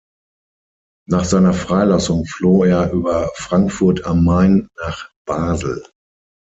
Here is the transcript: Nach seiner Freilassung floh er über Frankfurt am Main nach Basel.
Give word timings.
Nach 1.07 1.25
seiner 1.25 1.53
Freilassung 1.53 2.25
floh 2.25 2.63
er 2.63 2.89
über 2.91 3.29
Frankfurt 3.35 4.03
am 4.03 4.23
Main 4.23 4.67
nach 4.79 5.11
Basel. 5.27 5.85